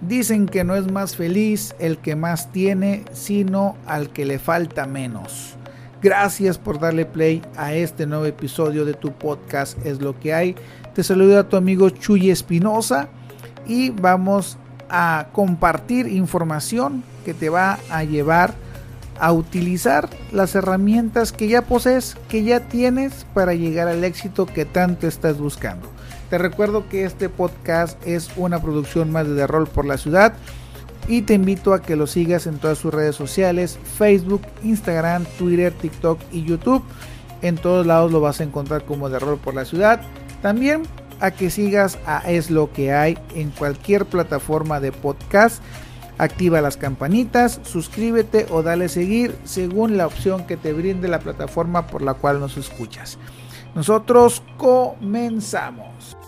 Dicen 0.00 0.46
que 0.46 0.64
no 0.64 0.74
es 0.74 0.90
más 0.90 1.14
feliz 1.14 1.74
el 1.78 1.98
que 1.98 2.16
más 2.16 2.50
tiene, 2.52 3.04
sino 3.12 3.76
al 3.86 4.10
que 4.10 4.24
le 4.24 4.38
falta 4.38 4.86
menos. 4.86 5.56
Gracias 6.02 6.56
por 6.56 6.80
darle 6.80 7.04
play 7.04 7.42
a 7.56 7.74
este 7.74 8.06
nuevo 8.06 8.24
episodio 8.24 8.86
de 8.86 8.94
tu 8.94 9.12
podcast 9.12 9.76
Es 9.84 10.00
lo 10.00 10.18
que 10.18 10.32
hay. 10.32 10.56
Te 10.94 11.04
saluda 11.04 11.48
tu 11.48 11.56
amigo 11.56 11.90
Chuy 11.90 12.30
Espinosa 12.30 13.08
y 13.66 13.90
vamos 13.90 14.56
a 14.88 15.28
compartir 15.32 16.08
información 16.08 17.04
que 17.26 17.34
te 17.34 17.50
va 17.50 17.78
a 17.90 18.02
llevar 18.02 18.54
a 19.18 19.32
utilizar 19.32 20.08
las 20.32 20.54
herramientas 20.54 21.32
que 21.32 21.46
ya 21.46 21.60
posees, 21.60 22.16
que 22.30 22.42
ya 22.42 22.60
tienes 22.60 23.26
para 23.34 23.52
llegar 23.52 23.86
al 23.86 24.02
éxito 24.02 24.46
que 24.46 24.64
tanto 24.64 25.06
estás 25.06 25.38
buscando. 25.38 25.90
Te 26.30 26.38
recuerdo 26.38 26.88
que 26.88 27.04
este 27.04 27.28
podcast 27.28 28.00
es 28.06 28.30
una 28.36 28.62
producción 28.62 29.10
más 29.10 29.28
de 29.28 29.46
Rol 29.48 29.66
por 29.66 29.84
la 29.84 29.98
Ciudad 29.98 30.32
y 31.08 31.22
te 31.22 31.34
invito 31.34 31.74
a 31.74 31.82
que 31.82 31.96
lo 31.96 32.06
sigas 32.06 32.46
en 32.46 32.58
todas 32.58 32.78
sus 32.78 32.94
redes 32.94 33.16
sociales, 33.16 33.80
Facebook, 33.98 34.42
Instagram, 34.62 35.24
Twitter, 35.38 35.72
TikTok 35.72 36.20
y 36.30 36.44
YouTube. 36.44 36.84
En 37.42 37.56
todos 37.56 37.84
lados 37.84 38.12
lo 38.12 38.20
vas 38.20 38.40
a 38.40 38.44
encontrar 38.44 38.84
como 38.84 39.10
de 39.10 39.18
Rol 39.18 39.38
por 39.38 39.56
la 39.56 39.64
Ciudad. 39.64 40.02
También 40.40 40.82
a 41.18 41.32
que 41.32 41.50
sigas 41.50 41.98
a 42.06 42.18
Es 42.30 42.48
lo 42.48 42.72
que 42.72 42.92
hay 42.92 43.18
en 43.34 43.50
cualquier 43.50 44.06
plataforma 44.06 44.78
de 44.78 44.92
podcast. 44.92 45.60
Activa 46.16 46.60
las 46.60 46.76
campanitas, 46.76 47.60
suscríbete 47.64 48.46
o 48.50 48.62
dale 48.62 48.88
seguir 48.88 49.36
según 49.42 49.96
la 49.96 50.06
opción 50.06 50.46
que 50.46 50.56
te 50.56 50.74
brinde 50.74 51.08
la 51.08 51.18
plataforma 51.18 51.88
por 51.88 52.02
la 52.02 52.14
cual 52.14 52.38
nos 52.38 52.56
escuchas. 52.56 53.18
Nosotros 53.74 54.44
comenzamos. 54.58 56.19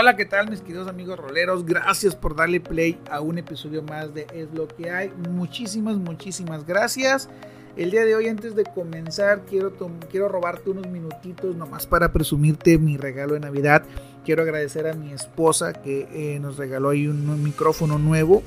Hola, 0.00 0.16
¿qué 0.16 0.24
tal 0.24 0.48
mis 0.48 0.62
queridos 0.62 0.88
amigos 0.88 1.18
roleros? 1.18 1.66
Gracias 1.66 2.16
por 2.16 2.34
darle 2.34 2.58
play 2.58 2.98
a 3.10 3.20
un 3.20 3.36
episodio 3.36 3.82
más 3.82 4.14
de 4.14 4.26
Es 4.32 4.48
lo 4.54 4.66
que 4.66 4.90
hay. 4.90 5.10
Muchísimas, 5.28 5.98
muchísimas 5.98 6.64
gracias. 6.64 7.28
El 7.76 7.90
día 7.90 8.06
de 8.06 8.14
hoy, 8.14 8.26
antes 8.26 8.56
de 8.56 8.64
comenzar, 8.64 9.42
quiero, 9.44 9.74
quiero 10.10 10.28
robarte 10.28 10.70
unos 10.70 10.86
minutitos 10.86 11.54
nomás 11.54 11.86
para 11.86 12.14
presumirte 12.14 12.78
mi 12.78 12.96
regalo 12.96 13.34
de 13.34 13.40
Navidad. 13.40 13.82
Quiero 14.24 14.40
agradecer 14.40 14.86
a 14.86 14.94
mi 14.94 15.12
esposa 15.12 15.74
que 15.74 16.08
eh, 16.14 16.40
nos 16.40 16.56
regaló 16.56 16.88
ahí 16.88 17.06
un, 17.06 17.44
micrófono 17.44 17.98
nuevo 17.98 18.42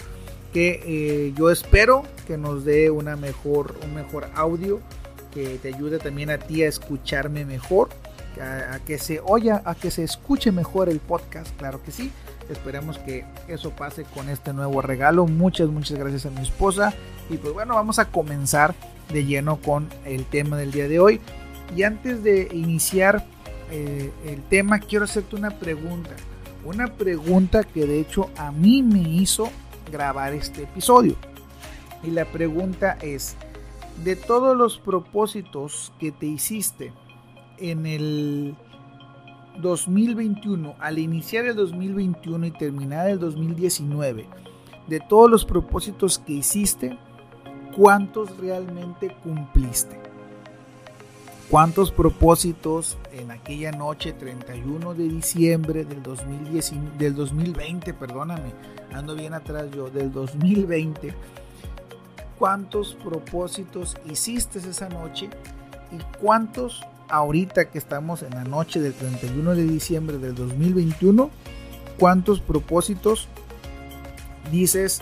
que 0.53 0.81
eh, 0.87 1.33
yo 1.37 1.51
espero 1.51 2.01
que 2.25 2.35
nos 2.35 2.65
dé 2.65 2.89
una 2.89 3.15
mejor, 3.15 3.75
un 3.83 3.93
mejor 3.93 4.25
audio, 4.33 4.79
que 5.31 5.59
te 5.59 5.67
ayude 5.67 5.99
también 5.99 6.31
a 6.31 6.39
ti 6.39 6.63
a 6.63 6.67
escucharme 6.67 7.45
mejor 7.45 7.89
a, 8.41 8.79
que 8.79 8.97
se 8.97 9.21
oya, 9.25 9.61
a 9.65 9.75
que 9.75 9.91
se 9.91 10.03
escuche 10.03 10.51
mejor 10.51 10.89
el 10.89 10.99
podcast, 10.99 11.55
claro 11.57 11.81
que 11.83 11.91
sí. 11.91 12.11
Esperemos 12.49 12.97
que 12.99 13.25
eso 13.47 13.71
pase 13.71 14.03
con 14.03 14.29
este 14.29 14.53
nuevo 14.53 14.81
regalo. 14.81 15.25
Muchas, 15.25 15.69
muchas 15.69 15.97
gracias 15.97 16.25
a 16.25 16.29
mi 16.29 16.41
esposa. 16.41 16.93
Y 17.29 17.37
pues 17.37 17.53
bueno, 17.53 17.75
vamos 17.75 17.99
a 17.99 18.05
comenzar 18.05 18.75
de 19.11 19.25
lleno 19.25 19.57
con 19.57 19.89
el 20.05 20.25
tema 20.25 20.57
del 20.57 20.71
día 20.71 20.87
de 20.87 20.99
hoy. 20.99 21.21
Y 21.75 21.83
antes 21.83 22.23
de 22.23 22.49
iniciar 22.51 23.25
eh, 23.71 24.11
el 24.25 24.41
tema, 24.43 24.79
quiero 24.79 25.05
hacerte 25.05 25.35
una 25.35 25.51
pregunta. 25.51 26.11
Una 26.65 26.87
pregunta 26.87 27.63
que 27.63 27.85
de 27.85 27.99
hecho 27.99 28.29
a 28.37 28.51
mí 28.51 28.83
me 28.83 29.01
hizo 29.01 29.49
grabar 29.91 30.33
este 30.33 30.63
episodio. 30.63 31.15
Y 32.03 32.11
la 32.11 32.25
pregunta 32.25 32.97
es, 33.01 33.35
de 34.03 34.15
todos 34.15 34.57
los 34.57 34.79
propósitos 34.79 35.93
que 35.99 36.11
te 36.11 36.25
hiciste 36.25 36.91
en 37.57 37.85
el 37.85 38.55
2021, 39.61 40.75
al 40.79 40.99
iniciar 40.99 41.45
el 41.45 41.55
2021 41.55 42.47
y 42.47 42.51
terminar 42.51 43.09
el 43.09 43.19
2019, 43.19 44.27
de 44.87 44.99
todos 44.99 45.29
los 45.29 45.45
propósitos 45.45 46.19
que 46.19 46.33
hiciste, 46.33 46.97
¿cuántos 47.75 48.35
realmente 48.37 49.15
cumpliste? 49.23 49.99
¿Cuántos 51.49 51.91
propósitos 51.91 52.97
en 53.11 53.29
aquella 53.29 53.71
noche 53.71 54.13
31 54.13 54.93
de 54.95 55.03
diciembre 55.03 55.85
del, 55.85 56.01
2010, 56.01 56.97
del 56.97 57.13
2020, 57.13 57.93
perdóname, 57.93 58.53
ando 58.91 59.13
bien 59.13 59.33
atrás 59.35 59.69
yo, 59.71 59.89
del 59.89 60.11
2020, 60.11 61.13
cuántos 62.39 62.95
propósitos 62.95 63.95
hiciste 64.09 64.59
esa 64.59 64.89
noche 64.89 65.29
y 65.91 66.17
cuántos 66.19 66.81
ahorita 67.09 67.69
que 67.69 67.77
estamos 67.77 68.23
en 68.23 68.31
la 68.31 68.43
noche 68.43 68.79
del 68.79 68.93
31 68.93 69.55
de 69.55 69.63
diciembre 69.63 70.17
del 70.17 70.35
2021, 70.35 71.29
¿cuántos 71.97 72.39
propósitos 72.39 73.27
dices, 74.51 75.01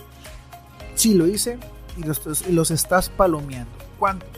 sí 0.96 1.14
lo 1.14 1.28
hice 1.28 1.58
y 1.98 2.52
los, 2.52 2.72
estás 2.72 3.10
palomeando? 3.10 3.72
¿Cuántos? 4.00 4.30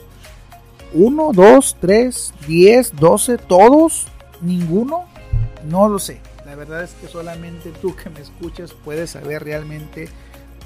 ¿Uno, 0.92 1.30
dos, 1.32 1.76
tres, 1.80 2.32
diez, 2.46 2.94
doce, 2.94 3.38
todos? 3.38 4.06
¿Ninguno? 4.40 5.04
No 5.68 5.88
lo 5.88 5.98
sé. 5.98 6.20
La 6.46 6.54
verdad 6.54 6.84
es 6.84 6.92
que 6.92 7.08
solamente 7.08 7.72
tú 7.82 7.96
que 7.96 8.10
me 8.10 8.20
escuchas 8.20 8.72
puedes 8.72 9.10
saber 9.10 9.42
realmente 9.42 10.08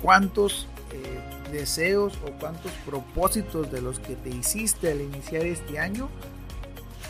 cuántos 0.03 0.66
eh, 0.92 1.20
deseos 1.53 2.19
o 2.26 2.32
cuántos 2.38 2.72
propósitos 2.84 3.70
de 3.70 3.80
los 3.80 3.98
que 4.00 4.16
te 4.16 4.28
hiciste 4.28 4.91
al 4.91 5.00
iniciar 5.00 5.47
este 5.47 5.78
año 5.78 6.09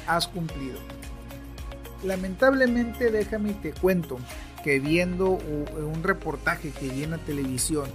has 0.08 0.26
cumplido. 0.26 0.78
Lamentablemente, 2.02 3.10
déjame 3.10 3.50
y 3.50 3.54
te 3.54 3.72
cuento 3.72 4.18
que 4.64 4.80
viendo 4.80 5.30
un 5.30 6.02
reportaje 6.02 6.70
que 6.70 6.88
vi 6.88 7.04
en 7.04 7.12
la 7.12 7.18
televisión 7.18 7.88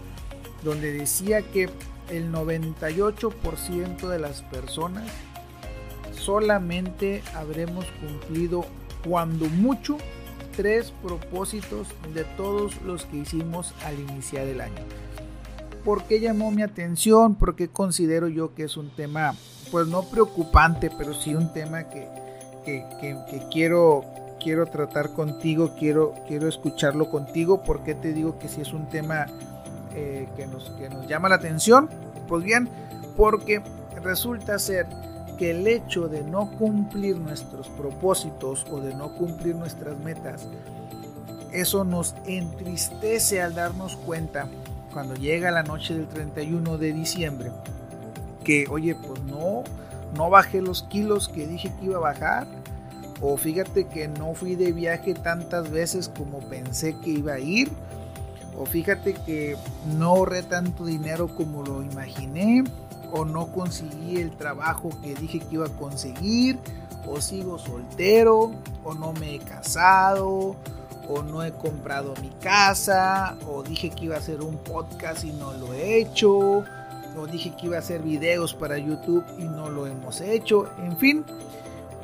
donde 0.63 0.94
decía 0.94 1.41
que 1.41 1.69
el 2.09 2.31
98% 2.31 4.07
de 4.07 4.19
las 4.19 4.41
personas 4.44 5.03
solamente 6.18 7.22
habremos 7.35 7.85
cumplido 8.00 8.66
cuando 9.07 9.46
mucho 9.46 9.97
tres 10.56 10.94
propósitos 11.03 11.88
de 12.13 12.23
todos 12.23 12.81
los 12.84 13.06
que 13.06 13.18
hicimos 13.18 13.73
al 13.85 14.00
iniciar 14.00 14.47
el 14.47 14.62
año. 14.62 14.84
¿Por 15.84 16.03
qué 16.06 16.19
llamó 16.19 16.52
mi 16.52 16.62
atención? 16.62 17.35
Porque 17.35 17.68
considero 17.68 18.28
yo 18.29 18.53
que 18.53 18.63
es 18.63 18.78
un 18.78 18.90
tema 18.90 19.35
pues 19.73 19.88
no 19.88 20.03
preocupante, 20.03 20.91
pero 20.95 21.16
sí 21.16 21.34
un 21.34 21.51
tema 21.51 21.85
que, 21.85 22.07
quiero, 23.50 24.06
quiero 24.39 24.67
tratar 24.67 25.09
contigo, 25.09 25.73
quiero, 25.79 26.13
quiero 26.28 26.47
escucharlo 26.47 27.09
contigo. 27.09 27.63
¿Por 27.63 27.84
qué 27.84 27.95
te 27.95 28.13
digo 28.13 28.38
que 28.38 28.50
si 28.50 28.61
es 28.61 28.72
un 28.72 28.88
tema 28.88 29.25
eh, 29.95 30.29
que, 30.38 30.45
nos, 30.45 30.69
que 30.78 30.89
nos 30.89 31.07
llama 31.07 31.28
la 31.28 31.38
atención? 31.38 31.89
Pues 32.28 32.44
bien, 32.44 32.69
porque 33.17 33.63
resulta 34.03 34.59
ser 34.59 34.85
que 35.39 35.50
el 35.50 35.67
hecho 35.67 36.07
de 36.07 36.22
no 36.22 36.51
cumplir 36.51 37.17
nuestros 37.17 37.67
propósitos 37.69 38.67
o 38.72 38.79
de 38.79 38.94
no 38.94 39.16
cumplir 39.16 39.55
nuestras 39.55 39.97
metas, 39.97 40.47
eso 41.51 41.84
nos 41.84 42.13
entristece 42.28 43.41
al 43.41 43.55
darnos 43.55 43.95
cuenta 43.95 44.47
cuando 44.94 45.16
llega 45.16 45.50
la 45.50 45.63
noche 45.63 45.95
del 45.95 46.07
31 46.07 46.78
de 46.78 46.94
diciembre 46.94 47.51
que, 48.43 48.67
oye, 48.69 48.95
pues 48.95 49.21
no, 49.23 49.63
no 50.15 50.29
bajé 50.29 50.61
los 50.61 50.83
kilos 50.83 51.29
que 51.29 51.47
dije 51.47 51.71
que 51.79 51.85
iba 51.85 51.97
a 51.97 52.01
bajar. 52.01 52.47
O 53.21 53.37
fíjate 53.37 53.85
que 53.85 54.07
no 54.07 54.33
fui 54.33 54.55
de 54.55 54.71
viaje 54.71 55.13
tantas 55.13 55.71
veces 55.71 56.09
como 56.16 56.40
pensé 56.40 56.95
que 56.97 57.11
iba 57.11 57.34
a 57.34 57.40
ir. 57.40 57.72
O 58.57 58.66
fíjate 58.66 59.13
que 59.13 59.55
no 59.97 60.09
ahorré 60.09 60.43
tanto 60.43 60.85
dinero 60.85 61.34
como 61.35 61.63
lo 61.63 61.81
imaginé. 61.81 62.63
O 63.11 63.25
no 63.25 63.47
conseguí 63.47 64.17
el 64.17 64.31
trabajo 64.31 64.89
que 65.01 65.16
dije 65.16 65.39
que 65.39 65.55
iba 65.55 65.67
a 65.67 65.69
conseguir. 65.69 66.59
O 67.07 67.22
sigo 67.22 67.57
soltero. 67.57 68.51
O 68.84 68.93
no 68.93 69.13
me 69.13 69.35
he 69.35 69.39
casado. 69.39 70.55
O 71.07 71.22
no 71.22 71.43
he 71.43 71.51
comprado 71.53 72.13
mi 72.22 72.29
casa. 72.41 73.37
O 73.47 73.63
dije 73.63 73.89
que 73.89 74.05
iba 74.05 74.16
a 74.16 74.19
hacer 74.19 74.41
un 74.41 74.57
podcast 74.57 75.23
y 75.23 75.31
no 75.31 75.53
lo 75.53 75.73
he 75.73 76.01
hecho 76.01 76.66
o 77.17 77.27
dije 77.27 77.53
que 77.55 77.67
iba 77.67 77.77
a 77.77 77.79
hacer 77.79 78.01
videos 78.01 78.53
para 78.53 78.77
YouTube 78.77 79.23
y 79.37 79.43
no 79.43 79.69
lo 79.69 79.87
hemos 79.87 80.21
hecho. 80.21 80.69
En 80.83 80.97
fin, 80.97 81.25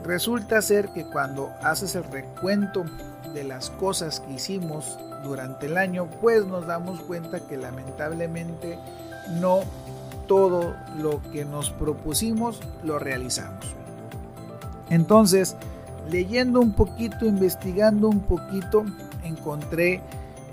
resulta 0.03 0.61
ser 0.61 0.89
que 0.89 1.05
cuando 1.05 1.51
haces 1.61 1.95
el 1.95 2.03
recuento 2.05 2.85
de 3.33 3.43
las 3.43 3.69
cosas 3.69 4.19
que 4.19 4.33
hicimos 4.33 4.97
durante 5.23 5.67
el 5.67 5.77
año, 5.77 6.07
pues 6.21 6.45
nos 6.45 6.65
damos 6.65 7.01
cuenta 7.01 7.39
que 7.39 7.57
lamentablemente 7.57 8.79
no 9.39 9.61
todo 10.27 10.75
lo 10.97 11.21
que 11.31 11.45
nos 11.45 11.71
propusimos 11.71 12.59
lo 12.83 12.99
realizamos. 12.99 13.65
Entonces, 14.89 15.55
leyendo 16.09 16.59
un 16.59 16.73
poquito, 16.73 17.25
investigando 17.25 18.07
un 18.07 18.21
poquito, 18.21 18.85
encontré 19.23 20.01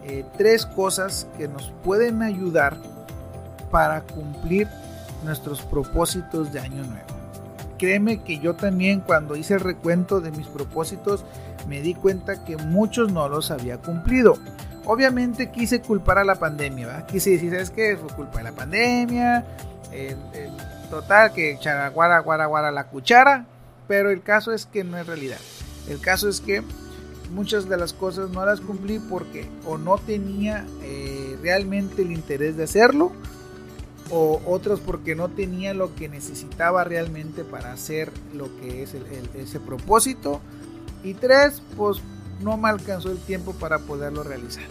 eh, 0.04 0.24
tres 0.36 0.66
cosas 0.66 1.26
que 1.36 1.48
nos 1.48 1.72
pueden 1.84 2.22
ayudar 2.22 2.76
para 3.70 4.02
cumplir 4.02 4.68
nuestros 5.24 5.62
propósitos 5.62 6.52
de 6.52 6.60
año 6.60 6.84
nuevo. 6.84 7.06
Créeme 7.78 8.22
que 8.22 8.38
yo 8.38 8.54
también 8.54 9.00
cuando 9.00 9.36
hice 9.36 9.54
el 9.54 9.60
recuento 9.60 10.20
de 10.20 10.30
mis 10.30 10.46
propósitos 10.46 11.24
me 11.68 11.80
di 11.80 11.94
cuenta 11.94 12.44
que 12.44 12.56
muchos 12.56 13.12
no 13.12 13.28
los 13.28 13.50
había 13.50 13.78
cumplido. 13.78 14.38
Obviamente 14.84 15.50
quise 15.50 15.80
culpar 15.80 16.18
a 16.18 16.24
la 16.24 16.36
pandemia, 16.36 16.86
¿verdad? 16.86 17.06
Quise 17.06 17.30
decir, 17.30 17.50
¿sabes 17.50 17.70
qué? 17.70 17.96
Fue 17.96 18.08
culpa 18.14 18.38
de 18.38 18.44
la 18.44 18.52
pandemia, 18.52 19.44
total 20.90 21.32
que 21.32 21.52
echara 21.52 21.88
guara, 21.88 22.20
guara, 22.20 22.46
guara 22.46 22.70
la 22.70 22.84
cuchara, 22.84 23.46
pero 23.88 24.10
el 24.10 24.22
caso 24.22 24.52
es 24.52 24.66
que 24.66 24.84
no 24.84 24.96
es 24.96 25.06
realidad. 25.06 25.38
El 25.88 26.00
caso 26.00 26.28
es 26.28 26.40
que 26.40 26.62
muchas 27.30 27.68
de 27.68 27.76
las 27.76 27.92
cosas 27.92 28.30
no 28.30 28.44
las 28.46 28.60
cumplí 28.60 28.98
porque 28.98 29.48
o 29.66 29.78
no 29.78 29.98
tenía 29.98 30.64
eh, 30.82 31.36
realmente 31.42 32.02
el 32.02 32.12
interés 32.12 32.56
de 32.56 32.64
hacerlo, 32.64 33.12
o 34.10 34.40
otras 34.46 34.80
porque 34.80 35.14
no 35.14 35.28
tenía 35.28 35.74
lo 35.74 35.94
que 35.94 36.08
necesitaba 36.08 36.84
realmente 36.84 37.44
para 37.44 37.72
hacer 37.72 38.12
lo 38.34 38.54
que 38.60 38.82
es 38.82 38.94
ese 39.34 39.60
propósito. 39.60 40.40
Y 41.02 41.14
tres, 41.14 41.62
pues 41.76 41.98
no 42.40 42.56
me 42.56 42.68
alcanzó 42.68 43.10
el 43.10 43.18
tiempo 43.18 43.52
para 43.52 43.78
poderlo 43.80 44.22
realizar. 44.22 44.64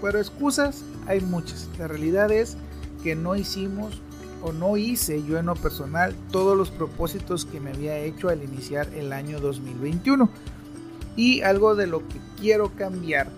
Pero 0.00 0.18
excusas 0.18 0.82
hay 1.06 1.20
muchas. 1.20 1.68
La 1.78 1.88
realidad 1.88 2.30
es 2.30 2.56
que 3.02 3.14
no 3.14 3.36
hicimos 3.36 4.00
o 4.42 4.52
no 4.52 4.76
hice 4.76 5.22
yo 5.22 5.38
en 5.38 5.46
lo 5.46 5.54
personal 5.54 6.14
todos 6.30 6.56
los 6.56 6.70
propósitos 6.70 7.44
que 7.44 7.60
me 7.60 7.70
había 7.70 7.98
hecho 7.98 8.28
al 8.28 8.42
iniciar 8.42 8.88
el 8.94 9.12
año 9.12 9.40
2021. 9.40 10.28
Y 11.16 11.42
algo 11.42 11.76
de 11.76 11.86
lo 11.86 12.00
que 12.00 12.18
quiero 12.40 12.74
cambiar 12.74 13.28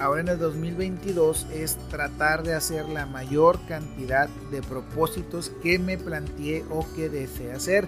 ahora 0.00 0.22
en 0.22 0.28
el 0.28 0.38
2022 0.38 1.46
es 1.52 1.76
tratar 1.88 2.42
de 2.42 2.54
hacer 2.54 2.88
la 2.88 3.06
mayor 3.06 3.58
cantidad 3.68 4.28
de 4.50 4.62
propósitos 4.62 5.52
que 5.62 5.78
me 5.78 5.98
planteé 5.98 6.64
o 6.70 6.86
que 6.96 7.08
desee 7.08 7.52
hacer. 7.52 7.86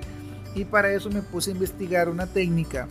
Y 0.55 0.67
para 0.67 0.93
eso 0.93 1.09
me 1.09 1.23
puse 1.23 1.50
a 1.50 1.55
investigar 1.55 2.11
una 2.11 2.26
técnica 2.26 2.87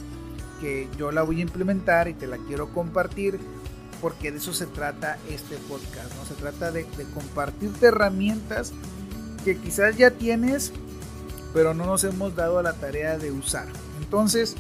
que 0.59 0.89
yo 0.97 1.11
la 1.11 1.21
voy 1.21 1.39
a 1.39 1.43
implementar 1.43 2.07
y 2.07 2.13
te 2.13 2.27
la 2.27 2.37
quiero 2.37 2.73
compartir 2.73 3.39
porque 4.01 4.31
de 4.31 4.39
eso 4.39 4.51
se 4.51 4.65
trata 4.65 5.19
este 5.29 5.57
podcast, 5.69 6.15
¿no? 6.15 6.25
Se 6.25 6.33
trata 6.33 6.71
de, 6.71 6.85
de 6.97 7.03
compartirte 7.13 7.85
herramientas 7.85 8.73
que 9.45 9.57
quizás 9.57 9.95
ya 9.95 10.09
tienes, 10.09 10.71
pero 11.53 11.75
no 11.75 11.85
nos 11.85 12.03
hemos 12.03 12.35
dado 12.35 12.61
la 12.63 12.73
tarea 12.73 13.19
de 13.19 13.31
usar. 13.31 13.67
Entonces, 14.01 14.55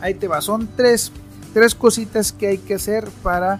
ahí 0.00 0.14
te 0.14 0.28
va, 0.28 0.40
son 0.40 0.68
tres, 0.74 1.12
tres 1.52 1.74
cositas 1.74 2.32
que 2.32 2.46
hay 2.46 2.58
que 2.58 2.74
hacer 2.74 3.06
para 3.22 3.58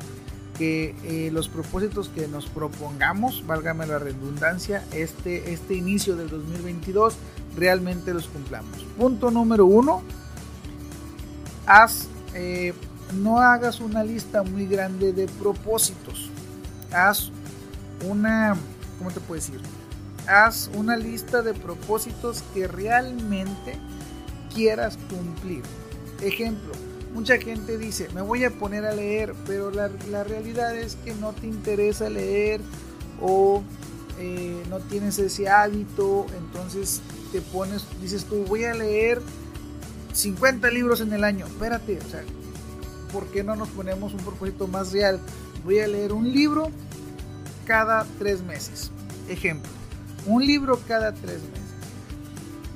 que 0.58 0.94
eh, 1.05 1.31
los 1.32 1.49
propósitos 1.49 2.08
que 2.08 2.29
nos 2.29 2.47
propongamos, 2.47 3.47
válgame 3.47 3.87
la 3.87 3.99
redundancia, 3.99 4.85
este, 4.93 5.53
este 5.53 5.75
inicio 5.75 6.17
del 6.17 6.29
2022 6.29 7.14
realmente 7.56 8.14
los 8.14 8.26
cumplamos. 8.29 8.85
Punto 8.97 9.31
número 9.31 9.67
uno, 9.67 10.03
haz, 11.67 12.08
eh, 12.35 12.73
no 13.14 13.41
hagas 13.41 13.81
una 13.81 14.03
lista 14.03 14.43
muy 14.43 14.67
grande 14.67 15.12
de 15.12 15.26
propósitos. 15.26 16.31
Haz 16.93 17.31
una, 18.08 18.56
¿cómo 18.99 19.11
te 19.11 19.20
puedo 19.20 19.41
decir? 19.41 19.61
Haz 20.26 20.70
una 20.75 20.97
lista 20.97 21.43
de 21.43 21.55
propósitos 21.55 22.43
que 22.55 22.67
realmente 22.67 23.79
quieras 24.55 24.99
cumplir. 25.08 25.62
Ejemplo, 26.20 26.73
mucha 27.17 27.39
gente 27.39 27.79
dice, 27.79 28.11
me 28.15 28.21
voy 28.21 28.45
a 28.45 28.51
poner 28.51 28.85
a 28.85 28.93
leer, 28.95 29.35
pero 29.47 29.71
la, 29.71 29.89
realidad 30.23 30.77
es 30.77 30.97
que 30.97 31.15
no 31.15 31.33
te 31.33 31.47
interesa 31.47 32.11
leer 32.11 32.61
o 33.23 33.63
eh, 34.19 34.63
no 34.69 34.81
tienes 34.81 35.19
ese 35.19 35.49
hábito, 35.49 36.27
entonces 36.37 37.01
te 37.33 37.41
pones, 37.41 37.87
dices 38.03 38.27
tú, 38.27 38.45
voy 38.45 38.65
a 38.65 38.75
leer 38.75 39.23
50 40.13 40.71
libros 40.71 41.01
en 41.01 41.11
el 41.15 41.25
año. 41.25 41.47
Espérate, 41.47 41.99
o 41.99 42.11
sea, 42.11 42.23
¿por 43.11 43.25
qué 43.29 43.43
no 43.43 43.57
nos 43.57 43.69
ponemos 43.69 44.13
un 44.13 44.21
propósito 44.21 44.69
más 44.69 44.93
real? 44.93 45.19
Voy 45.65 45.79
a 45.79 45.89
leer 45.89 46.13
un 46.13 46.31
libro 46.31 46.71
cada 47.65 48.07
tres 48.19 48.43
meses. 48.43 48.91
Ejemplo, 49.31 49.71
un 50.27 50.47
libro 50.47 50.79
cada 50.87 51.13
tres 51.15 51.41
meses. 51.41 51.66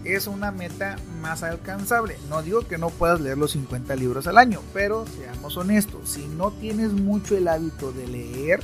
Es 0.05 0.26
una 0.26 0.50
meta 0.50 0.97
más 1.20 1.43
alcanzable. 1.43 2.17
No 2.29 2.43
digo 2.43 2.67
que 2.67 2.79
no 2.79 2.91
puedas 2.91 3.20
leer 3.20 3.37
los 3.37 3.52
50 3.52 3.94
libros 3.97 4.26
al 4.26 4.38
año, 4.38 4.61
pero 4.73 5.05
seamos 5.06 5.56
honestos, 5.56 6.11
si 6.11 6.26
no 6.26 6.50
tienes 6.52 6.93
mucho 6.93 7.37
el 7.37 7.49
hábito 7.49 7.93
de 7.93 8.06
leer, 8.06 8.61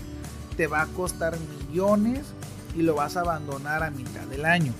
te 0.56 0.66
va 0.66 0.82
a 0.82 0.86
costar 0.86 1.36
millones 1.68 2.20
y 2.74 2.82
lo 2.82 2.94
vas 2.94 3.16
a 3.16 3.20
abandonar 3.20 3.82
a 3.82 3.90
mitad 3.90 4.26
del 4.26 4.44
año. 4.46 4.72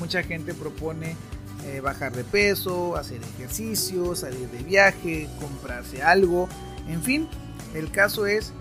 Mucha 0.00 0.22
gente 0.22 0.54
propone 0.54 1.16
eh, 1.64 1.80
bajar 1.80 2.12
de 2.12 2.24
peso, 2.24 2.96
hacer 2.96 3.20
ejercicio, 3.22 4.16
salir 4.16 4.48
de 4.48 4.64
viaje, 4.64 5.28
comprarse 5.40 6.02
algo, 6.02 6.48
en 6.88 7.02
fin, 7.02 7.28
el 7.74 7.90
caso 7.90 8.26
es, 8.26 8.52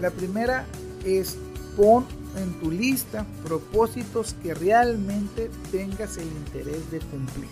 la 0.00 0.10
primera 0.10 0.64
es 1.04 1.36
pon 1.76 2.04
en 2.40 2.52
tu 2.60 2.70
lista 2.70 3.26
propósitos 3.44 4.34
que 4.42 4.54
realmente 4.54 5.50
tengas 5.70 6.16
el 6.16 6.26
interés 6.26 6.90
de 6.90 7.00
cumplir. 7.00 7.50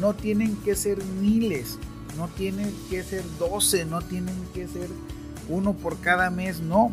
No 0.00 0.14
tienen 0.14 0.56
que 0.56 0.74
ser 0.74 1.02
miles, 1.20 1.78
no 2.16 2.28
tienen 2.28 2.72
que 2.88 3.02
ser 3.02 3.22
12, 3.38 3.84
no 3.84 4.00
tienen 4.02 4.36
que 4.54 4.66
ser 4.66 4.88
uno 5.48 5.74
por 5.74 5.98
cada 6.00 6.30
mes, 6.30 6.60
no. 6.60 6.90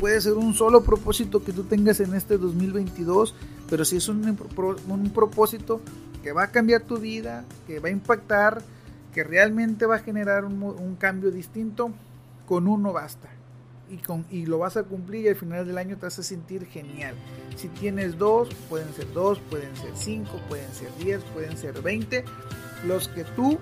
Puede 0.00 0.20
ser 0.20 0.34
un 0.34 0.54
solo 0.54 0.82
propósito 0.82 1.44
que 1.44 1.52
tú 1.52 1.64
tengas 1.64 2.00
en 2.00 2.14
este 2.14 2.38
2022, 2.38 3.34
pero 3.70 3.84
si 3.84 3.96
es 3.96 4.08
un, 4.08 4.36
un 4.88 5.10
propósito 5.10 5.80
que 6.22 6.32
va 6.32 6.44
a 6.44 6.50
cambiar 6.50 6.82
tu 6.82 6.98
vida, 6.98 7.44
que 7.66 7.80
va 7.80 7.88
a 7.88 7.92
impactar, 7.92 8.62
que 9.14 9.22
realmente 9.22 9.86
va 9.86 9.96
a 9.96 9.98
generar 10.00 10.44
un, 10.44 10.96
cambio 10.98 11.30
distinto, 11.30 11.92
con 12.46 12.66
uno 12.66 12.92
basta. 12.92 13.28
Y, 13.90 13.98
con, 13.98 14.24
y 14.30 14.46
lo 14.46 14.58
vas 14.58 14.76
a 14.76 14.84
cumplir 14.84 15.26
y 15.26 15.28
al 15.28 15.36
final 15.36 15.66
del 15.66 15.76
año 15.76 15.96
te 15.96 16.06
vas 16.06 16.18
a 16.18 16.22
sentir 16.22 16.66
genial. 16.66 17.14
Si 17.56 17.68
tienes 17.68 18.18
dos, 18.18 18.48
pueden 18.68 18.92
ser 18.94 19.12
dos, 19.12 19.38
pueden 19.50 19.76
ser 19.76 19.90
cinco, 19.94 20.40
pueden 20.48 20.72
ser 20.72 20.88
diez, 20.98 21.22
pueden 21.34 21.56
ser 21.56 21.80
veinte. 21.82 22.24
Los 22.86 23.08
que 23.08 23.24
tú 23.24 23.58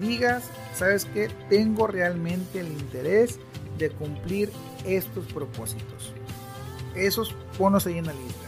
digas, 0.00 0.44
sabes 0.74 1.04
que 1.04 1.28
tengo 1.48 1.86
realmente 1.86 2.60
el 2.60 2.68
interés 2.68 3.38
de 3.78 3.90
cumplir 3.90 4.50
estos 4.84 5.26
propósitos. 5.32 6.12
Esos 6.94 7.34
ponlos 7.56 7.86
ahí 7.86 7.98
en 7.98 8.06
la 8.06 8.12
lista. 8.12 8.46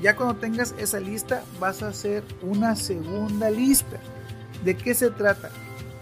Ya 0.00 0.16
cuando 0.16 0.36
tengas 0.36 0.74
esa 0.78 1.00
lista, 1.00 1.44
vas 1.60 1.82
a 1.82 1.88
hacer 1.88 2.24
una 2.42 2.76
segunda 2.76 3.50
lista. 3.50 3.98
¿De 4.64 4.76
qué 4.76 4.94
se 4.94 5.10
trata? 5.10 5.50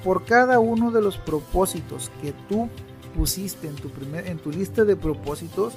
Por 0.05 0.25
cada 0.25 0.59
uno 0.59 0.91
de 0.91 1.03
los 1.03 1.19
propósitos 1.19 2.11
que 2.23 2.33
tú 2.49 2.69
pusiste 3.15 3.69
en 3.69 3.77
tu, 3.77 3.89
primer, 3.91 4.27
en 4.27 4.39
tu 4.39 4.51
lista 4.51 4.85
de 4.85 4.97
propósitos, 4.97 5.75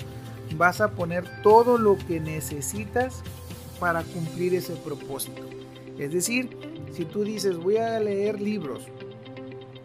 vas 0.58 0.82
a 0.82 0.92
poner 0.92 1.26
todo 1.42 1.78
lo 1.78 1.98
que 1.98 2.20
necesitas 2.20 3.22
para 3.80 4.04
cumplir 4.04 4.54
ese 4.56 4.76
propósito. 4.76 5.42
Es 5.98 6.12
decir, 6.12 6.58
si 6.92 7.06
tú 7.06 7.24
dices 7.24 7.58
voy 7.58 7.78
a 7.78 8.00
leer 8.00 8.40
libros, 8.40 8.84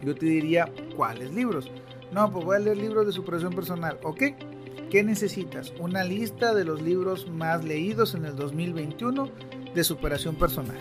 yo 0.03 0.15
te 0.15 0.27
diría, 0.27 0.71
¿cuáles 0.97 1.33
libros? 1.33 1.71
No, 2.13 2.31
pues 2.33 2.45
voy 2.45 2.57
a 2.57 2.61
leer 2.61 2.77
libros 2.77 3.07
de 3.07 3.13
superación 3.13 3.53
personal. 3.53 3.99
¿Ok? 4.03 4.23
¿Qué 4.91 5.03
necesitas? 5.03 5.73
Una 5.79 6.05
lista 6.05 6.55
de 6.55 6.65
los 6.65 6.81
libros 6.81 7.29
más 7.29 7.65
leídos 7.65 8.15
en 8.15 8.25
el 8.25 8.37
2021 8.37 9.29
de 9.75 9.85
superación 9.85 10.37
personal. 10.37 10.79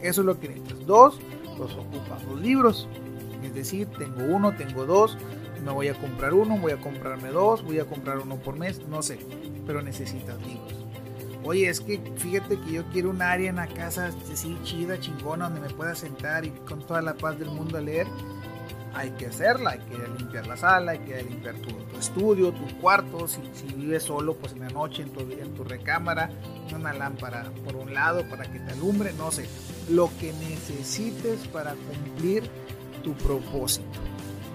Eso 0.00 0.20
es 0.20 0.26
lo 0.26 0.38
que 0.38 0.48
necesitas. 0.48 0.86
Dos, 0.86 1.18
pues 1.56 1.72
ocupas 1.72 2.22
los 2.24 2.40
libros. 2.40 2.88
Es 3.42 3.54
decir, 3.54 3.88
tengo 3.98 4.24
uno, 4.24 4.54
tengo 4.56 4.84
dos, 4.86 5.16
me 5.64 5.72
voy 5.72 5.88
a 5.88 5.94
comprar 5.94 6.34
uno, 6.34 6.58
voy 6.58 6.72
a 6.72 6.76
comprarme 6.76 7.30
dos, 7.30 7.62
voy 7.62 7.78
a 7.78 7.84
comprar 7.84 8.18
uno 8.18 8.36
por 8.36 8.58
mes, 8.58 8.80
no 8.88 9.02
sé, 9.02 9.18
pero 9.66 9.82
necesitas 9.82 10.36
libros. 10.46 10.74
Oye, 11.44 11.68
es 11.68 11.80
que 11.80 12.00
fíjate 12.16 12.58
que 12.60 12.72
yo 12.72 12.84
quiero 12.92 13.10
un 13.10 13.20
área 13.20 13.50
en 13.50 13.56
la 13.56 13.66
casa 13.66 14.10
así 14.32 14.56
chida, 14.62 15.00
chingona, 15.00 15.48
donde 15.48 15.60
me 15.60 15.74
pueda 15.74 15.94
sentar 15.94 16.44
y 16.44 16.50
con 16.50 16.86
toda 16.86 17.02
la 17.02 17.14
paz 17.14 17.38
del 17.38 17.50
mundo 17.50 17.78
a 17.78 17.80
leer 17.80 18.06
hay 18.94 19.10
que 19.12 19.26
hacerla, 19.26 19.70
hay 19.70 19.78
que 19.80 19.96
limpiar 20.18 20.46
la 20.46 20.56
sala, 20.56 20.92
hay 20.92 20.98
que 21.00 21.22
limpiar 21.22 21.54
tu, 21.56 21.70
estudio, 21.98 22.52
tu 22.52 22.66
cuarto, 22.78 23.26
si, 23.28 23.40
vives 23.74 24.04
solo, 24.04 24.34
pues 24.34 24.52
en 24.52 24.60
la 24.60 24.68
noche 24.68 25.02
en 25.02 25.10
tu, 25.10 25.20
en 25.20 25.54
tu 25.54 25.64
recámara, 25.64 26.30
una 26.74 26.92
lámpara 26.92 27.50
por 27.64 27.76
un 27.76 27.94
lado 27.94 28.28
para 28.28 28.44
que 28.50 28.58
te 28.58 28.72
alumbre, 28.72 29.12
no 29.16 29.30
sé, 29.30 29.48
lo 29.90 30.10
que 30.18 30.32
necesites 30.32 31.46
para 31.48 31.74
cumplir 31.74 32.44
tu 33.02 33.14
propósito. 33.14 33.86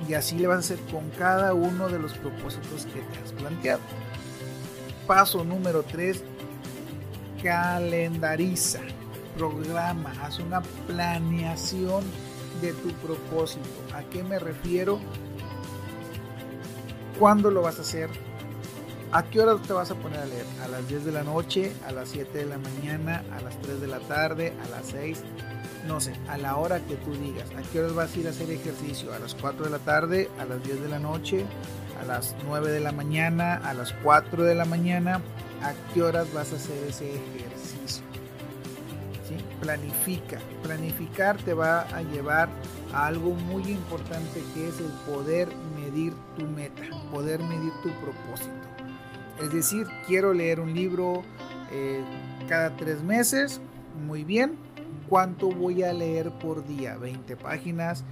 Y 0.08 0.14
así 0.14 0.38
le 0.38 0.48
vas 0.48 0.58
a 0.58 0.60
hacer 0.60 0.80
con 0.92 1.10
cada 1.12 1.54
uno 1.54 1.90
de 1.90 2.00
los 2.00 2.14
propósitos 2.14 2.86
que 2.86 3.02
te 3.02 3.20
has 3.24 3.32
planteado. 3.34 3.82
Paso 5.06 5.44
número 5.44 5.84
3, 5.84 6.24
calendariza, 7.44 8.80
programa, 9.38 10.14
haz 10.22 10.40
una 10.40 10.62
planeación 10.88 12.04
de 12.62 12.74
tu 12.74 12.92
propósito. 12.94 13.68
¿A 13.94 14.04
qué 14.04 14.24
me 14.24 14.40
refiero? 14.40 15.00
¿Cuándo 17.20 17.52
lo 17.52 17.62
vas 17.62 17.80
a 17.80 17.82
hacer? 17.82 18.10
¿A 19.12 19.24
qué 19.24 19.40
hora 19.40 19.56
te 19.62 19.74
vas 19.74 19.90
a 19.92 19.96
poner 19.96 20.20
a 20.20 20.26
leer? 20.26 20.46
¿A 20.64 20.68
las 20.68 20.88
10 20.88 21.06
de 21.06 21.12
la 21.12 21.24
noche? 21.24 21.72
¿A 21.88 21.92
las 21.92 22.10
7 22.10 22.38
de 22.38 22.46
la 22.46 22.58
mañana? 22.58 23.24
¿A 23.32 23.42
las 23.42 23.60
3 23.62 23.80
de 23.80 23.88
la 23.88 24.00
tarde? 24.00 24.54
¿A 24.66 24.70
las 24.70 24.88
6? 24.88 25.24
No 25.88 26.02
sé, 26.02 26.14
a 26.28 26.38
la 26.38 26.58
hora 26.58 26.82
que 26.82 26.96
tú 26.96 27.14
digas. 27.14 27.50
¿A 27.58 27.62
qué 27.72 27.80
horas 27.80 27.96
vas 27.96 28.16
a 28.16 28.20
ir 28.20 28.28
a 28.28 28.32
hacer 28.32 28.52
ejercicio? 28.52 29.14
¿A 29.14 29.20
las 29.20 29.34
4 29.36 29.66
de 29.66 29.72
la 29.72 29.80
tarde? 29.80 30.30
¿A 30.38 30.44
las 30.44 30.62
10 30.64 30.82
de 30.82 30.90
la 30.90 31.00
noche? 31.00 31.46
¿A 32.02 32.06
las 32.06 32.36
9 32.46 32.72
de 32.72 32.82
la 32.82 32.92
mañana? 32.92 33.56
¿A 33.56 33.74
las 33.74 33.94
4 34.04 34.44
de 34.44 34.54
la 34.54 34.66
mañana? 34.66 35.22
¿A 35.64 35.74
qué 35.94 36.04
horas 36.04 36.32
vas 36.34 36.52
a 36.52 36.58
hacer 36.58 36.78
ese 36.84 37.16
ejercicio? 37.16 38.04
¿Sí? 39.28 39.38
Planifica. 39.62 40.40
Planificar 40.62 41.38
te 41.38 41.54
va 41.54 41.82
a 41.82 42.02
llevar 42.02 42.50
a 42.94 43.08
algo 43.08 43.32
muy 43.32 43.64
importante 43.64 44.44
que 44.54 44.68
es 44.68 44.80
el 44.80 44.92
poder 45.12 45.48
medir 45.80 46.14
tu 46.38 46.46
meta, 46.46 46.84
poder 47.12 47.42
medir 47.44 47.72
tu 47.82 47.90
propósito. 48.02 48.52
Es 49.42 49.54
decir, 49.54 49.88
quiero 50.06 50.34
leer 50.34 50.60
un 50.60 50.74
libro 50.74 51.24
eh, 51.72 52.04
cada 52.50 52.76
tres 52.76 53.02
meses, 53.04 53.62
muy 54.06 54.24
bien. 54.24 54.67
¿Cuánto 55.10 55.50
voy 55.50 55.84
a 55.84 55.94
leer 55.94 56.32
por 56.40 56.66
día? 56.68 56.98
20 56.98 57.36
páginas, 57.38 58.04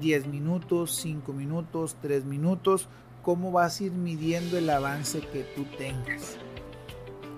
10 0.00 0.26
minutos, 0.26 0.94
5 0.96 1.32
minutos, 1.32 1.96
3 2.00 2.24
minutos. 2.24 2.88
¿Cómo 3.22 3.50
vas 3.52 3.80
a 3.80 3.84
ir 3.84 3.92
midiendo 3.92 4.58
el 4.58 4.68
avance 4.70 5.20
que 5.20 5.42
tú 5.56 5.64
tengas? 5.78 6.36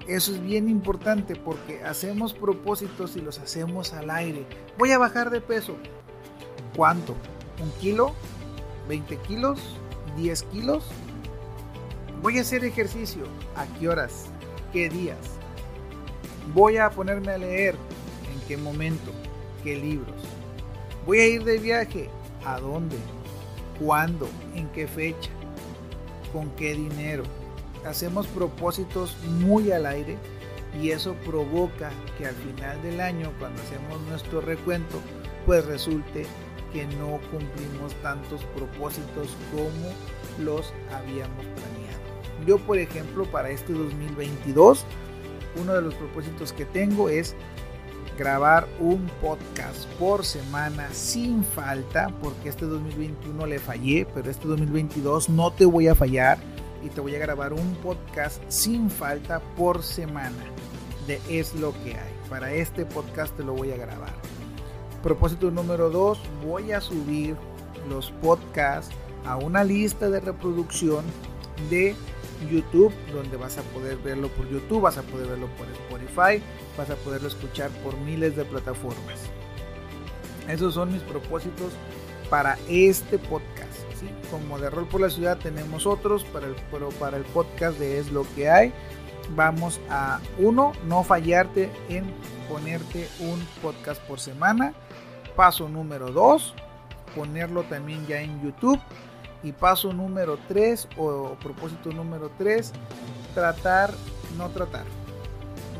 Eso 0.08 0.32
es 0.32 0.42
bien 0.42 0.68
importante 0.68 1.34
porque 1.34 1.82
hacemos 1.82 2.32
propósitos 2.32 3.16
y 3.16 3.20
los 3.20 3.38
hacemos 3.38 3.92
al 3.92 4.10
aire. 4.10 4.46
Voy 4.78 4.92
a 4.92 4.98
bajar 4.98 5.30
de 5.30 5.40
peso. 5.40 5.76
¿Cuánto? 6.76 7.16
¿Un 7.62 7.70
kilo? 7.80 8.14
¿20 8.88 9.20
kilos? 9.22 9.60
¿10 10.16 10.44
kilos? 10.50 10.84
Voy 12.22 12.38
a 12.38 12.42
hacer 12.42 12.64
ejercicio. 12.64 13.24
¿A 13.56 13.66
qué 13.78 13.88
horas? 13.88 14.26
¿Qué 14.72 14.88
días? 14.88 15.18
Voy 16.54 16.76
a 16.76 16.90
ponerme 16.90 17.32
a 17.32 17.38
leer. 17.38 17.76
¿En 18.46 18.48
qué 18.48 18.62
momento? 18.62 19.10
¿Qué 19.64 19.76
libros? 19.76 20.14
Voy 21.04 21.18
a 21.18 21.26
ir 21.26 21.42
de 21.42 21.58
viaje. 21.58 22.08
¿A 22.44 22.60
dónde? 22.60 22.94
¿Cuándo? 23.80 24.28
¿En 24.54 24.68
qué 24.68 24.86
fecha? 24.86 25.30
¿Con 26.32 26.50
qué 26.50 26.74
dinero? 26.74 27.24
Hacemos 27.84 28.28
propósitos 28.28 29.16
muy 29.40 29.72
al 29.72 29.84
aire 29.84 30.16
y 30.80 30.90
eso 30.90 31.16
provoca 31.26 31.90
que 32.16 32.26
al 32.26 32.36
final 32.36 32.80
del 32.82 33.00
año, 33.00 33.32
cuando 33.40 33.60
hacemos 33.62 34.00
nuestro 34.08 34.40
recuento, 34.40 35.00
pues 35.44 35.66
resulte 35.66 36.24
que 36.72 36.86
no 36.86 37.18
cumplimos 37.32 37.94
tantos 38.00 38.44
propósitos 38.54 39.26
como 39.50 40.44
los 40.44 40.72
habíamos 40.94 41.44
planeado. 41.46 42.46
Yo, 42.46 42.58
por 42.58 42.78
ejemplo, 42.78 43.24
para 43.24 43.50
este 43.50 43.72
2022, 43.72 44.84
uno 45.60 45.74
de 45.74 45.82
los 45.82 45.94
propósitos 45.94 46.52
que 46.52 46.64
tengo 46.64 47.08
es 47.08 47.34
grabar 48.16 48.66
un 48.80 49.10
podcast 49.20 49.86
por 49.98 50.24
semana 50.24 50.88
sin 50.92 51.44
falta, 51.44 52.08
porque 52.22 52.48
este 52.48 52.64
2021 52.64 53.46
le 53.46 53.58
fallé, 53.58 54.06
pero 54.14 54.30
este 54.30 54.48
2022 54.48 55.28
no 55.28 55.52
te 55.52 55.66
voy 55.66 55.88
a 55.88 55.94
fallar 55.94 56.38
y 56.82 56.88
te 56.88 57.00
voy 57.00 57.14
a 57.14 57.18
grabar 57.18 57.52
un 57.52 57.74
podcast 57.82 58.42
sin 58.48 58.90
falta 58.90 59.40
por 59.56 59.82
semana 59.82 60.44
de 61.06 61.20
Es 61.28 61.54
lo 61.54 61.72
que 61.84 61.94
hay. 61.94 62.16
Para 62.28 62.52
este 62.52 62.84
podcast 62.84 63.36
te 63.36 63.44
lo 63.44 63.52
voy 63.52 63.70
a 63.70 63.76
grabar. 63.76 64.14
Propósito 65.02 65.50
número 65.50 65.90
2, 65.90 66.20
voy 66.44 66.72
a 66.72 66.80
subir 66.80 67.36
los 67.88 68.10
podcasts 68.22 68.94
a 69.24 69.36
una 69.36 69.62
lista 69.62 70.08
de 70.08 70.20
reproducción 70.20 71.04
de 71.70 71.94
YouTube, 72.50 72.92
donde 73.12 73.36
vas 73.36 73.58
a 73.58 73.62
poder 73.62 73.96
verlo 73.98 74.28
por 74.28 74.48
YouTube, 74.48 74.82
vas 74.82 74.98
a 74.98 75.02
poder 75.02 75.28
verlo 75.28 75.48
por 75.56 75.66
Spotify, 75.68 76.42
vas 76.76 76.90
a 76.90 76.96
poderlo 76.96 77.28
escuchar 77.28 77.70
por 77.82 77.96
miles 77.98 78.36
de 78.36 78.44
plataformas. 78.44 79.20
Esos 80.48 80.74
son 80.74 80.92
mis 80.92 81.02
propósitos 81.02 81.72
para 82.30 82.58
este 82.68 83.18
podcast. 83.18 83.64
Como 84.30 84.58
de 84.58 84.70
Rol 84.70 84.86
por 84.86 85.00
la 85.00 85.10
Ciudad 85.10 85.38
tenemos 85.38 85.86
otros, 85.86 86.24
para 86.24 86.46
el, 86.46 86.54
pero 86.70 86.90
para 86.90 87.16
el 87.16 87.24
podcast 87.24 87.78
de 87.78 87.98
Es 87.98 88.12
lo 88.12 88.26
que 88.34 88.50
hay, 88.50 88.72
vamos 89.34 89.80
a 89.88 90.20
uno, 90.38 90.72
no 90.86 91.02
fallarte 91.02 91.70
en 91.88 92.04
ponerte 92.48 93.08
un 93.20 93.40
podcast 93.62 94.00
por 94.02 94.20
semana. 94.20 94.74
Paso 95.34 95.68
número 95.68 96.12
dos, 96.12 96.54
ponerlo 97.14 97.62
también 97.64 98.06
ya 98.06 98.20
en 98.20 98.42
YouTube 98.42 98.80
y 99.46 99.52
paso 99.52 99.92
número 99.92 100.38
3 100.48 100.88
o 100.98 101.36
propósito 101.40 101.92
número 101.92 102.30
3, 102.36 102.72
tratar, 103.32 103.94
no 104.36 104.48
tratar. 104.50 104.84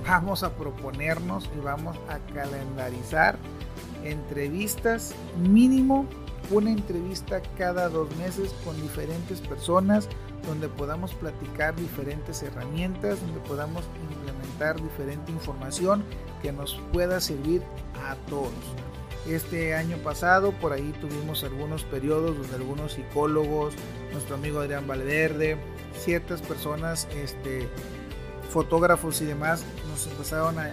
Vamos 0.06 0.44
a 0.44 0.54
proponernos 0.54 1.50
y 1.56 1.60
vamos 1.60 1.96
a 2.08 2.18
calendarizar 2.32 3.36
entrevistas 4.04 5.14
mínimo 5.36 6.06
una 6.52 6.70
entrevista 6.70 7.42
cada 7.58 7.88
dos 7.88 8.08
meses 8.18 8.54
con 8.64 8.80
diferentes 8.80 9.40
personas 9.40 10.08
donde 10.46 10.68
podamos 10.68 11.12
platicar 11.14 11.74
diferentes 11.74 12.40
herramientas, 12.44 13.20
donde 13.20 13.40
podamos 13.40 13.84
implementar 14.12 14.80
diferente 14.80 15.32
información 15.32 16.04
que 16.40 16.52
nos 16.52 16.74
pueda 16.92 17.20
servir 17.20 17.62
a 18.08 18.14
todos. 18.28 18.52
Este 19.28 19.74
año 19.74 19.96
pasado 19.98 20.52
por 20.52 20.72
ahí 20.72 20.94
tuvimos 21.00 21.42
algunos 21.42 21.82
periodos 21.82 22.38
donde 22.38 22.54
algunos 22.54 22.92
psicólogos, 22.92 23.74
nuestro 24.12 24.36
amigo 24.36 24.60
Adrián 24.60 24.86
Valverde, 24.86 25.56
ciertas 25.98 26.42
personas, 26.42 27.08
este, 27.12 27.68
fotógrafos 28.50 29.20
y 29.22 29.24
demás, 29.24 29.64
nos 29.88 30.06
empezaron 30.06 30.60
a, 30.60 30.70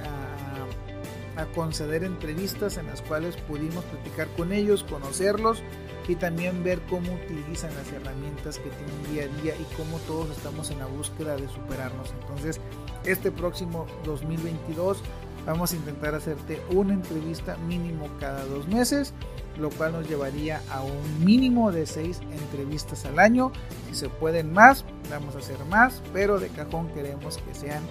a, 1.35 1.45
conceder 1.55 2.03
entrevistas 2.03 2.77
en 2.77 2.85
las 2.85 3.01
cuales 3.01 3.37
pudimos 3.37 3.83
platicar 3.85 4.27
con 4.37 4.51
ellos, 4.51 4.83
conocerlos 4.83 5.63
y 6.07 6.15
también 6.15 6.63
ver 6.63 6.79
cómo 6.89 7.11
utilizan 7.13 7.73
las 7.75 7.91
herramientas 7.91 8.59
que 8.59 8.69
tienen 8.69 9.11
día 9.11 9.23
a 9.23 9.41
día 9.41 9.55
y 9.55 9.75
cómo 9.75 9.97
todos 10.05 10.29
estamos 10.29 10.69
en 10.69 10.77
la 10.77 10.85
búsqueda 10.85 11.35
de 11.37 11.47
superarnos. 11.49 12.13
Entonces, 12.21 12.61
este 13.03 13.31
próximo 13.31 13.87
2022 14.05 15.01
Vamos 15.45 15.73
a 15.73 15.75
intentar 15.75 16.15
hacerte 16.15 16.61
una 16.69 16.93
entrevista 16.93 17.57
mínimo 17.57 18.07
cada 18.19 18.45
dos 18.45 18.67
meses, 18.67 19.13
lo 19.57 19.69
cual 19.69 19.91
nos 19.91 20.07
llevaría 20.07 20.61
a 20.69 20.81
un 20.81 21.25
mínimo 21.25 21.71
de 21.71 21.85
seis 21.85 22.21
entrevistas 22.31 23.05
al 23.05 23.19
año. 23.19 23.51
Si 23.89 23.95
se 23.95 24.09
pueden 24.09 24.53
más, 24.53 24.85
vamos 25.09 25.35
a 25.35 25.39
hacer 25.39 25.57
más, 25.65 26.01
pero 26.13 26.39
de 26.39 26.47
cajón 26.47 26.87
queremos 26.93 27.37
que 27.37 27.53
sean 27.53 27.83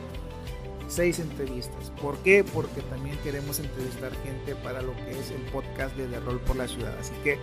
seis 0.89 1.19
entrevistas. 1.19 1.93
¿Por 2.01 2.17
qué? 2.19 2.43
Porque 2.43 2.81
también 2.83 3.19
queremos 3.23 3.59
entrevistar 3.59 4.13
gente 4.25 4.55
para 4.57 4.81
lo 4.81 4.95
que 4.97 5.11
es 5.11 5.31
el 5.31 5.43
podcast 5.53 5.95
de 5.97 6.07
The 6.07 6.21
Rol 6.21 6.41
por 6.41 6.57
la 6.57 6.69
Ciudad. 6.69 6.97
Así 6.99 7.13
que 7.23 7.39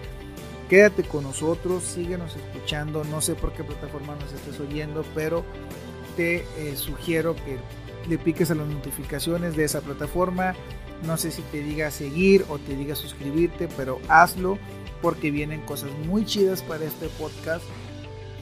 quédate 0.70 1.04
con 1.04 1.24
nosotros, 1.24 1.84
síguenos 1.84 2.36
escuchando. 2.36 3.04
No 3.04 3.22
sé 3.22 3.36
por 3.36 3.54
qué 3.54 3.64
plataforma 3.64 4.16
nos 4.16 4.34
estés 4.34 4.60
oyendo, 4.60 5.06
pero 5.14 5.44
te 6.16 6.46
eh, 6.58 6.76
sugiero 6.76 7.36
que 7.36 7.58
le 8.10 8.18
piques 8.18 8.50
a 8.52 8.56
las 8.56 8.68
notificaciones 8.68 9.56
de 9.56 9.64
esa 9.64 9.82
plataforma. 9.82 10.56
No 11.06 11.16
sé 11.16 11.32
si 11.32 11.42
te 11.44 11.62
diga 11.62 11.92
seguir 11.92 12.46
o 12.50 12.58
te 12.58 12.76
diga 12.76 12.96
suscribirte, 12.96 13.70
pero 13.78 14.00
hazlo 14.10 14.58
porque 15.02 15.32
vienen 15.32 15.62
cosas 15.62 15.92
muy 16.06 16.26
chidas 16.26 16.62
para 16.62 16.84
este 16.84 17.08
podcast 17.10 17.64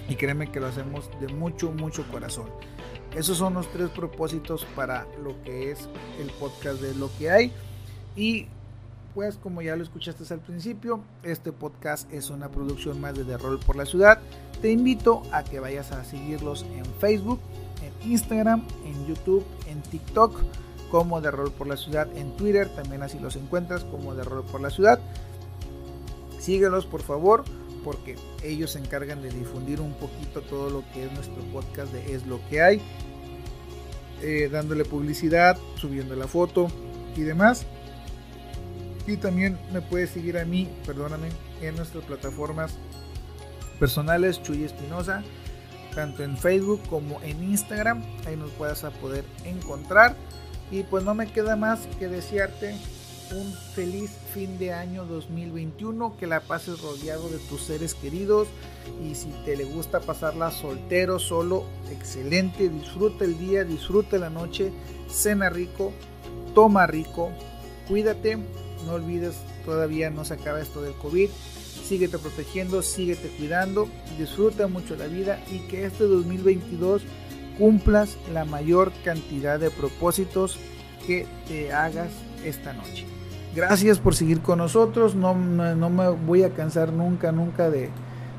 y 0.10 0.16
créeme 0.16 0.50
que 0.52 0.60
lo 0.60 0.68
hacemos 0.68 1.10
de 1.20 1.28
mucho, 1.28 1.72
mucho 1.72 2.08
corazón. 2.10 2.48
Esos 3.16 3.38
son 3.38 3.56
los 3.56 3.72
tres 3.72 3.90
propósitos 3.90 4.66
para 4.76 5.06
lo 5.22 5.42
que 5.44 5.72
es 5.72 5.90
el 6.20 6.30
podcast 6.32 6.82
de 6.82 6.96
lo 6.96 7.10
que 7.18 7.30
hay. 7.30 7.52
Y 8.16 8.48
pues 9.14 9.36
como 9.38 9.62
ya 9.62 9.76
lo 9.76 9.84
escuchaste 9.84 10.32
al 10.34 10.40
principio, 10.40 11.02
este 11.24 11.52
podcast 11.52 12.12
es 12.14 12.30
una 12.30 12.50
producción 12.50 13.02
más 13.02 13.16
de 13.16 13.24
The 13.24 13.38
Rol 13.38 13.60
por 13.60 13.76
la 13.76 13.86
Ciudad. 13.86 14.20
Te 14.62 14.72
invito 14.72 15.24
a 15.32 15.44
que 15.44 15.60
vayas 15.60 15.92
a 15.92 16.04
seguirlos 16.04 16.66
en 16.76 16.86
Facebook, 17.00 17.40
Instagram, 18.12 18.66
en 18.86 19.08
YouTube, 19.08 19.46
en 19.68 19.82
TikTok 19.82 20.42
como 20.90 21.22
de 21.22 21.32
Rol 21.32 21.52
por 21.52 21.68
la 21.68 21.78
Ciudad, 21.78 22.08
en 22.16 22.36
Twitter 22.38 22.70
también 22.70 23.04
así 23.04 23.20
los 23.20 23.36
encuentras 23.36 23.84
como 23.84 24.16
de 24.16 24.24
Rol 24.24 24.44
por 24.44 24.62
la 24.62 24.70
Ciudad. 24.70 25.00
Síguelos 26.40 26.86
por 26.86 27.02
favor 27.02 27.44
porque 27.84 28.16
ellos 28.44 28.72
se 28.72 28.80
encargan 28.80 29.22
de 29.22 29.30
difundir 29.30 29.82
un 29.82 29.94
poquito 29.94 30.42
todo 30.42 30.70
lo 30.70 30.84
que 30.94 31.06
es 31.06 31.12
nuestro 31.14 31.42
podcast 31.54 31.92
de 31.94 32.14
Es 32.14 32.26
lo 32.26 32.40
que 32.50 32.62
hay, 32.62 32.82
eh, 34.22 34.50
dándole 34.52 34.84
publicidad, 34.84 35.58
subiendo 35.76 36.16
la 36.16 36.28
foto 36.28 36.68
y 37.16 37.22
demás. 37.22 37.66
Y 39.06 39.18
también 39.18 39.58
me 39.72 39.82
puedes 39.82 40.10
seguir 40.10 40.38
a 40.38 40.44
mí, 40.44 40.68
perdóname, 40.86 41.30
en 41.62 41.76
nuestras 41.76 42.04
plataformas 42.04 42.74
personales, 43.80 44.42
Chuy 44.44 44.64
Espinosa, 44.64 45.24
tanto 45.98 46.24
en 46.24 46.38
Facebook 46.38 46.80
como 46.92 47.20
en 47.24 47.44
Instagram. 47.44 48.04
Ahí 48.28 48.36
nos 48.36 48.52
puedas 48.52 48.84
a 48.84 48.92
poder 48.92 49.26
encontrar. 49.46 50.16
Y 50.70 50.84
pues 50.84 51.04
no 51.04 51.16
me 51.16 51.26
queda 51.26 51.56
más 51.56 51.80
que 51.98 52.08
desearte 52.08 52.76
un 53.36 53.52
feliz 53.74 54.12
fin 54.32 54.60
de 54.60 54.74
año 54.74 55.06
2021, 55.06 56.16
que 56.18 56.28
la 56.28 56.42
pases 56.42 56.82
rodeado 56.82 57.30
de 57.30 57.40
tus 57.40 57.64
seres 57.64 57.96
queridos 57.96 58.48
y 59.04 59.16
si 59.16 59.30
te 59.44 59.58
le 59.58 59.66
gusta 59.66 60.00
pasarla 60.00 60.52
soltero, 60.52 61.18
solo, 61.18 61.64
excelente, 61.92 62.70
disfruta 62.70 63.26
el 63.26 63.40
día, 63.40 63.64
disfruta 63.64 64.20
la 64.20 64.30
noche, 64.30 64.72
cena 65.10 65.50
rico, 65.50 65.92
toma 66.54 66.86
rico, 66.86 67.32
cuídate, 67.88 68.38
no 68.86 68.94
olvides, 68.94 69.36
todavía 69.68 70.10
no 70.10 70.24
se 70.24 70.36
acaba 70.36 70.62
esto 70.62 70.82
del 70.82 70.94
COVID, 70.94 71.30
síguete 71.84 72.18
protegiendo, 72.18 72.82
síguete 72.82 73.28
cuidando, 73.38 73.90
disfruta 74.18 74.68
mucho 74.68 74.96
la 74.96 75.08
vida 75.08 75.44
y 75.52 75.60
que 75.68 75.86
este 75.86 76.06
2022 76.06 77.04
cumplas 77.58 78.18
la 78.34 78.46
mayor 78.46 78.94
cantidad 79.04 79.60
de 79.60 79.70
propósitos 79.70 80.58
que 81.06 81.28
te 81.50 81.74
hagas 81.74 82.10
esta 82.46 82.72
noche. 82.72 83.06
Gracias 83.54 84.00
por 84.00 84.16
seguir 84.16 84.40
con 84.40 84.60
nosotros, 84.60 85.16
no, 85.16 85.36
no, 85.36 85.90
me 85.90 86.10
voy 86.10 86.44
a 86.44 86.52
cansar 86.52 86.94
nunca, 86.94 87.34
nunca 87.34 87.70
de, 87.70 87.90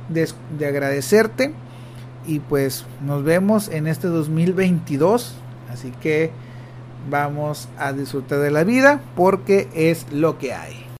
de, 0.08 0.28
de 0.58 0.66
agradecerte 0.66 1.52
y 2.26 2.40
pues 2.40 2.87
nos 3.04 3.23
vemos 3.23 3.68
en 3.68 3.87
este 3.87 4.08
2022, 4.08 5.35
así 5.70 5.92
que 6.00 6.30
vamos 7.11 7.68
a 7.78 7.92
disfrutar 7.92 8.38
de 8.38 8.50
la 8.50 8.64
vida 8.64 9.02
porque 9.14 9.68
es 9.75 10.11
lo 10.11 10.38
que 10.38 10.54
hay. 10.54 10.88